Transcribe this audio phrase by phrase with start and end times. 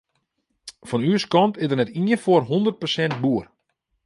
[0.89, 3.45] Fan ús kant is der net ien foar hûndert persint boer.